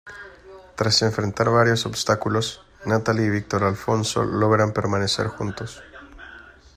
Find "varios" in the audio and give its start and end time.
1.51-1.85